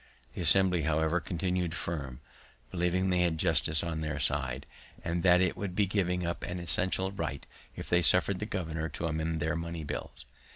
The 0.33 0.41
Assembly, 0.41 0.81
however, 0.81 1.19
continu'd 1.19 1.75
firm, 1.75 2.21
believing 2.71 3.11
they 3.11 3.19
had 3.21 3.37
justice 3.37 3.83
on 3.83 4.01
their 4.01 4.17
side, 4.17 4.65
and 5.03 5.21
that 5.21 5.41
it 5.41 5.55
would 5.55 5.75
be 5.75 5.85
giving 5.85 6.25
up 6.25 6.41
an 6.43 6.57
essential 6.57 7.11
right 7.11 7.45
if 7.75 7.87
they 7.87 8.01
suffered 8.01 8.39
the 8.39 8.47
governor 8.47 8.89
to 8.89 9.05
amend 9.05 9.39
their 9.39 9.55
money 9.55 9.83
bills. 9.83 10.25